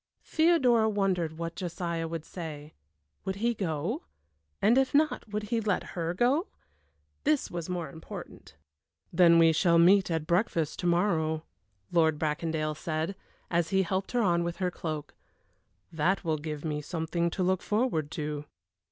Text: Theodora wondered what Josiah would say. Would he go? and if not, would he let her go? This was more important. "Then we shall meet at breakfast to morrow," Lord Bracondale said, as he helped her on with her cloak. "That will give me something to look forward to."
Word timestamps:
Theodora 0.23 0.89
wondered 0.89 1.37
what 1.37 1.55
Josiah 1.55 2.07
would 2.07 2.25
say. 2.25 2.73
Would 3.23 3.35
he 3.35 3.53
go? 3.53 4.01
and 4.59 4.75
if 4.75 4.95
not, 4.95 5.27
would 5.29 5.43
he 5.53 5.61
let 5.61 5.89
her 5.93 6.15
go? 6.15 6.47
This 7.23 7.51
was 7.51 7.69
more 7.69 7.87
important. 7.91 8.55
"Then 9.13 9.37
we 9.37 9.51
shall 9.53 9.77
meet 9.77 10.09
at 10.09 10.25
breakfast 10.25 10.79
to 10.79 10.87
morrow," 10.87 11.43
Lord 11.91 12.17
Bracondale 12.17 12.73
said, 12.73 13.15
as 13.51 13.69
he 13.69 13.83
helped 13.83 14.13
her 14.13 14.23
on 14.23 14.43
with 14.43 14.55
her 14.57 14.71
cloak. 14.71 15.13
"That 15.91 16.23
will 16.23 16.37
give 16.37 16.65
me 16.65 16.81
something 16.81 17.29
to 17.29 17.43
look 17.43 17.61
forward 17.61 18.09
to." 18.13 18.45